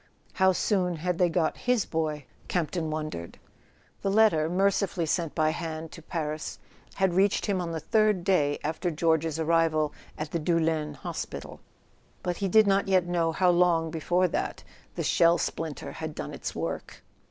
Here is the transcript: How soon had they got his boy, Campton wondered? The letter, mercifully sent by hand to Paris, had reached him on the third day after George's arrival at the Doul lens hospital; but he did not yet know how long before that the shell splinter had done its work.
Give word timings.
How 0.33 0.51
soon 0.51 0.95
had 0.95 1.19
they 1.19 1.29
got 1.29 1.57
his 1.69 1.85
boy, 1.85 2.25
Campton 2.47 2.89
wondered? 2.89 3.37
The 4.01 4.09
letter, 4.09 4.49
mercifully 4.49 5.05
sent 5.05 5.35
by 5.35 5.51
hand 5.51 5.91
to 5.91 6.01
Paris, 6.01 6.57
had 6.95 7.13
reached 7.13 7.45
him 7.45 7.61
on 7.61 7.71
the 7.71 7.79
third 7.79 8.23
day 8.23 8.57
after 8.63 8.89
George's 8.89 9.39
arrival 9.39 9.93
at 10.17 10.31
the 10.31 10.39
Doul 10.39 10.61
lens 10.63 10.97
hospital; 10.97 11.59
but 12.23 12.37
he 12.37 12.47
did 12.47 12.65
not 12.65 12.87
yet 12.87 13.05
know 13.05 13.31
how 13.31 13.51
long 13.51 13.91
before 13.91 14.27
that 14.29 14.63
the 14.95 15.03
shell 15.03 15.37
splinter 15.37 15.91
had 15.91 16.15
done 16.15 16.33
its 16.33 16.55
work. 16.55 17.03